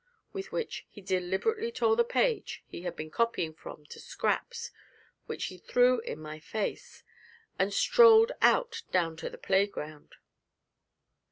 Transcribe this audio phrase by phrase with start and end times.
[0.33, 4.71] With which he deliberately tore the page he had been copying from to scraps,
[5.27, 7.03] which he threw in my face,
[7.59, 10.15] and strolled out down to the playground.